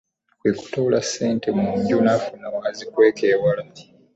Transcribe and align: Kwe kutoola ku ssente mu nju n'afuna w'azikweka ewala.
Kwe 0.39 0.51
kutoola 0.59 0.99
ku 1.03 1.05
ssente 1.07 1.47
mu 1.57 1.65
nju 1.79 1.97
n'afuna 2.03 2.47
w'azikweka 2.55 3.23
ewala. 3.33 3.63